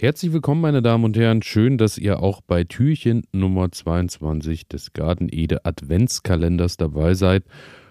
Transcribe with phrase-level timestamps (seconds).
[0.00, 1.42] Herzlich willkommen, meine Damen und Herren.
[1.42, 7.44] Schön, dass ihr auch bei Türchen Nummer 22 des Garten Ede Adventskalenders dabei seid.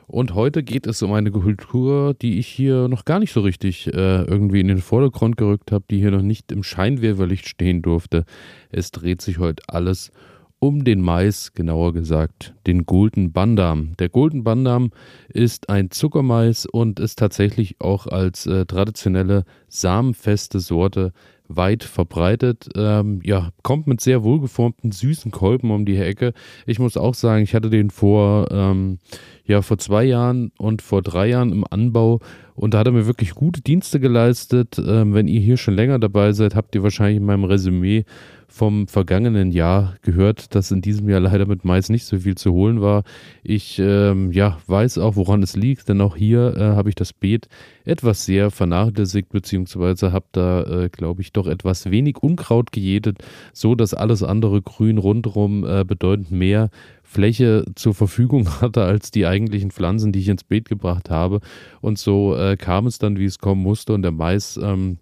[0.08, 3.94] Und heute geht es um eine Kultur, die ich hier noch gar nicht so richtig
[3.94, 8.26] äh, irgendwie in den Vordergrund gerückt habe, die hier noch nicht im Scheinwerferlicht stehen durfte.
[8.72, 10.12] Es dreht sich heute alles
[10.58, 13.92] um den Mais, genauer gesagt den Golden Bandam.
[14.00, 14.90] Der Golden Bandam
[15.30, 21.14] ist ein Zuckermais und ist tatsächlich auch als äh, traditionelle samenfeste Sorte
[21.50, 22.70] weit verbreitet.
[22.76, 26.34] Ähm, ja, kommt mit sehr wohlgeformten, süßen Kolben um die Ecke.
[26.66, 29.00] Ich muss auch sagen, ich hatte den vor, ähm,
[29.46, 32.22] ja, vor zwei Jahren und vor drei Jahren im Anbau
[32.60, 34.78] und da hat er mir wirklich gute Dienste geleistet.
[34.86, 38.04] Ähm, wenn ihr hier schon länger dabei seid, habt ihr wahrscheinlich in meinem Resümee
[38.50, 42.52] vom vergangenen Jahr gehört, dass in diesem Jahr leider mit Mais nicht so viel zu
[42.52, 43.04] holen war.
[43.44, 47.14] Ich ähm, ja, weiß auch, woran es liegt, denn auch hier äh, habe ich das
[47.14, 47.48] Beet
[47.86, 53.20] etwas sehr vernachlässigt, beziehungsweise habe da, äh, glaube ich, doch etwas wenig Unkraut gejätet,
[53.54, 56.70] so dass alles andere Grün rundherum äh, bedeutend mehr
[57.04, 61.40] Fläche zur Verfügung hatte als die eigentlichen Pflanzen, die ich ins Beet gebracht habe.
[61.82, 63.94] Und so äh, kam es dann, wie es kommen musste.
[63.94, 64.98] Und der Mais, ähm,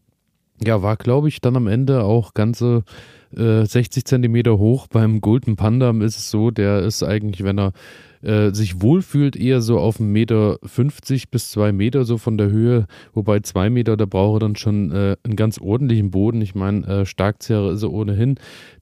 [0.64, 2.84] ja, war, glaube ich, dann am Ende auch ganze
[3.32, 4.88] 60 äh, Zentimeter hoch.
[4.88, 7.74] Beim Golden Panda ist es so, der ist eigentlich, wenn er
[8.22, 12.50] äh, sich wohlfühlt, eher so auf 1,50 Meter 50 bis 2 Meter so von der
[12.50, 12.88] Höhe.
[13.14, 16.42] Wobei 2 Meter, da braucht er dann schon äh, einen ganz ordentlichen Boden.
[16.42, 18.36] Ich meine, äh, Starkzehrer ist er ohnehin.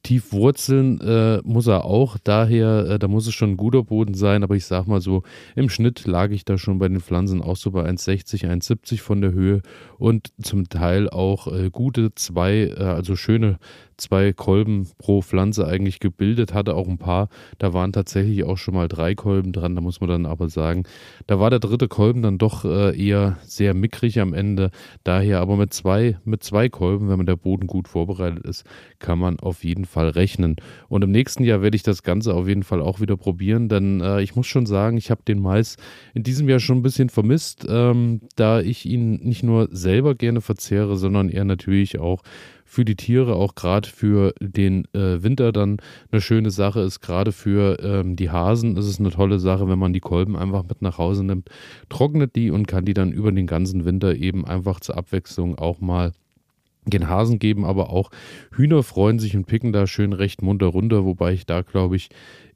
[0.03, 2.17] Tief wurzeln äh, muss er auch.
[2.23, 4.43] Daher, äh, da muss es schon ein guter Boden sein.
[4.43, 5.23] Aber ich sag mal so,
[5.55, 9.21] im Schnitt lag ich da schon bei den Pflanzen auch so bei 1,60, 1,70 von
[9.21, 9.61] der Höhe.
[9.97, 13.57] Und zum Teil auch äh, gute zwei, also schöne
[13.97, 17.29] zwei Kolben pro Pflanze eigentlich gebildet, hatte auch ein paar.
[17.57, 19.75] Da waren tatsächlich auch schon mal drei Kolben dran.
[19.75, 20.83] Da muss man dann aber sagen,
[21.27, 24.71] da war der dritte Kolben dann doch äh, eher sehr mickrig am Ende.
[25.03, 28.65] Daher aber mit zwei, mit zwei Kolben, wenn man der Boden gut vorbereitet ist,
[28.99, 30.55] kann man auf jeden Fall rechnen.
[30.87, 34.01] Und im nächsten Jahr werde ich das Ganze auf jeden Fall auch wieder probieren, denn
[34.01, 35.77] äh, ich muss schon sagen, ich habe den Mais
[36.13, 40.41] in diesem Jahr schon ein bisschen vermisst, ähm, da ich ihn nicht nur selber gerne
[40.41, 42.21] verzehre, sondern eher natürlich auch
[42.75, 45.77] für die Tiere, auch gerade für den äh, Winter dann
[46.11, 46.99] eine schöne Sache ist.
[46.99, 50.63] Gerade für ähm, die Hasen ist es eine tolle Sache, wenn man die Kolben einfach
[50.63, 51.47] mit nach Hause nimmt,
[51.87, 55.79] trocknet die und kann die dann über den ganzen Winter eben einfach zur Abwechslung auch
[55.79, 56.11] mal
[56.85, 58.11] den Hasen geben, aber auch
[58.53, 62.09] Hühner freuen sich und picken da schön recht munter runter, wobei ich da glaube ich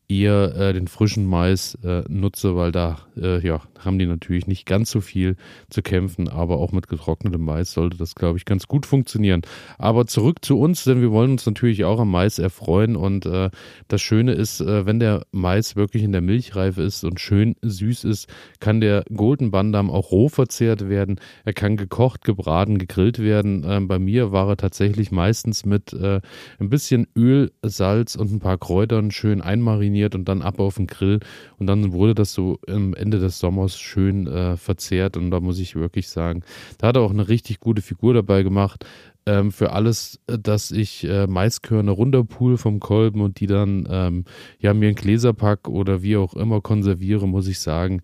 [0.10, 4.66] eher äh, den frischen Mais äh, nutze, weil da äh, ja, haben die natürlich nicht
[4.66, 5.36] ganz so viel
[5.70, 9.42] zu kämpfen, aber auch mit getrocknetem Mais sollte das, glaube ich, ganz gut funktionieren.
[9.78, 13.52] Aber zurück zu uns, denn wir wollen uns natürlich auch am Mais erfreuen und äh,
[13.88, 18.04] das Schöne ist, äh, wenn der Mais wirklich in der Milchreife ist und schön süß
[18.06, 18.28] ist,
[18.60, 21.20] kann der Golden Bandam auch roh verzehrt werden.
[21.46, 23.64] Er kann gekocht, gebraten, gegrillt werden.
[23.68, 26.20] Ähm, bei mir war er tatsächlich meistens mit äh,
[26.60, 30.76] ein bisschen Öl, Salz und ein paar Kräutern schön einmariniert mariniert und dann ab auf
[30.76, 31.20] den Grill.
[31.58, 35.18] Und dann wurde das so am Ende des Sommers schön äh, verzehrt.
[35.18, 36.44] Und da muss ich wirklich sagen,
[36.78, 38.86] da hat er auch eine richtig gute Figur dabei gemacht.
[39.26, 44.26] Ähm, für alles, äh, dass ich äh, Maiskörner runterpool vom Kolben und die dann ähm,
[44.60, 45.36] ja mir in Gläser
[45.68, 48.02] oder wie auch immer konserviere, muss ich sagen,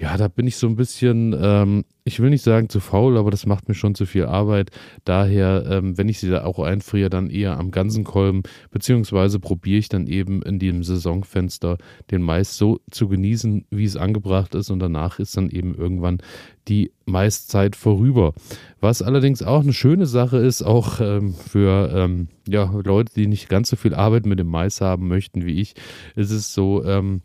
[0.00, 3.32] ja, da bin ich so ein bisschen, ähm, ich will nicht sagen zu faul, aber
[3.32, 4.70] das macht mir schon zu viel Arbeit.
[5.04, 9.78] Daher, ähm, wenn ich sie da auch einfriere, dann eher am ganzen Kolben, beziehungsweise probiere
[9.78, 11.78] ich dann eben in dem Saisonfenster
[12.12, 16.18] den Mais so zu genießen, wie es angebracht ist und danach ist dann eben irgendwann
[16.68, 18.34] die Maiszeit vorüber.
[18.80, 23.48] Was allerdings auch eine schöne Sache ist, auch ähm, für ähm, ja, Leute, die nicht
[23.48, 25.74] ganz so viel Arbeit mit dem Mais haben möchten wie ich,
[26.14, 27.22] ist es so, ähm,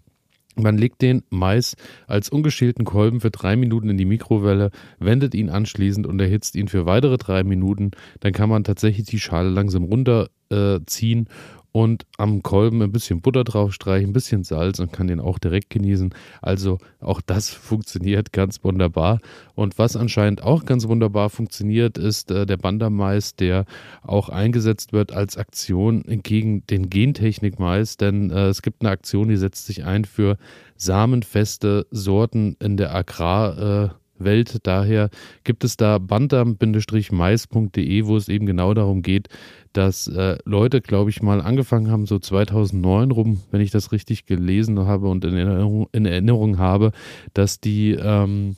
[0.55, 1.75] man legt den Mais
[2.07, 6.67] als ungeschälten Kolben für drei Minuten in die Mikrowelle, wendet ihn anschließend und erhitzt ihn
[6.67, 7.91] für weitere drei Minuten.
[8.19, 11.27] Dann kann man tatsächlich die Schale langsam runterziehen
[11.73, 15.39] und am Kolben ein bisschen Butter drauf streichen, ein bisschen Salz und kann den auch
[15.39, 16.13] direkt genießen.
[16.41, 19.19] Also auch das funktioniert ganz wunderbar.
[19.55, 23.65] Und was anscheinend auch ganz wunderbar funktioniert, ist äh, der Bandermais, der
[24.03, 27.97] auch eingesetzt wird als Aktion gegen den Gentechnik-Mais.
[27.97, 30.37] Denn äh, es gibt eine Aktion, die setzt sich ein für
[30.77, 34.59] samenfeste Sorten in der Agrar- äh, Welt.
[34.63, 35.09] Daher
[35.43, 39.29] gibt es da bandam-mais.de, wo es eben genau darum geht,
[39.73, 44.25] dass äh, Leute, glaube ich, mal angefangen haben, so 2009 rum, wenn ich das richtig
[44.25, 46.91] gelesen habe und in Erinnerung, in Erinnerung habe,
[47.33, 48.55] dass die ähm,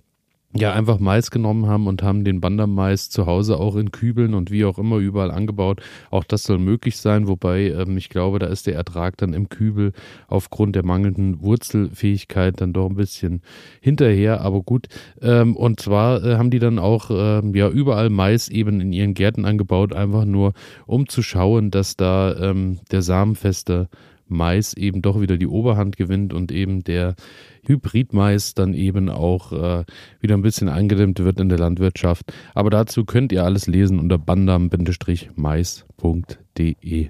[0.55, 4.51] ja einfach Mais genommen haben und haben den Bandermais zu Hause auch in Kübeln und
[4.51, 5.81] wie auch immer überall angebaut.
[6.11, 9.49] Auch das soll möglich sein, wobei ähm, ich glaube, da ist der Ertrag dann im
[9.49, 9.91] Kübel
[10.27, 13.41] aufgrund der mangelnden Wurzelfähigkeit dann doch ein bisschen
[13.81, 14.41] hinterher.
[14.41, 14.87] Aber gut,
[15.21, 19.13] ähm, und zwar äh, haben die dann auch ähm, ja überall Mais eben in ihren
[19.13, 20.53] Gärten angebaut, einfach nur
[20.85, 23.89] um zu schauen, dass da ähm, der samenfeste
[24.27, 27.15] Mais eben doch wieder die Oberhand gewinnt und eben der
[27.63, 29.83] Hybridmais dann eben auch äh,
[30.19, 32.33] wieder ein bisschen eingedämmt wird in der Landwirtschaft.
[32.53, 37.09] Aber dazu könnt ihr alles lesen unter bandam-mais.de.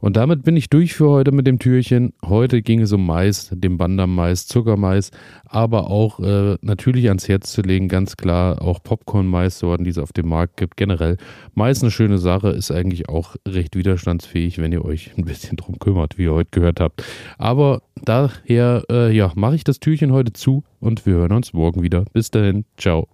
[0.00, 2.12] Und damit bin ich durch für heute mit dem Türchen.
[2.24, 5.10] Heute ging es um Mais, dem Bandam-Mais, Zuckermais,
[5.46, 10.12] aber auch äh, natürlich ans Herz zu legen, ganz klar auch Popcorn-Mais-Sorten, die es auf
[10.12, 10.76] dem Markt gibt.
[10.76, 11.16] Generell
[11.54, 15.78] Mais eine schöne Sache, ist eigentlich auch recht widerstandsfähig, wenn ihr euch ein bisschen drum
[15.78, 17.02] kümmert, wie ihr heute gehört habt.
[17.38, 21.82] Aber daher, äh, ja, mache ich das Türchen heute zu und wir hören uns morgen
[21.82, 22.04] wieder.
[22.12, 23.13] Bis dahin, ciao.